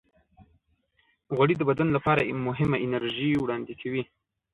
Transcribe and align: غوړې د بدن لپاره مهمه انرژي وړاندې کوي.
غوړې 1.35 1.55
د 1.57 1.61
بدن 1.69 1.87
لپاره 1.95 2.21
مهمه 2.47 2.77
انرژي 2.85 3.31
وړاندې 3.37 3.73
کوي. 3.81 4.03